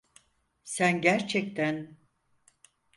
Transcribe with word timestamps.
Sen 0.63 1.01
gerçekten… 1.01 1.97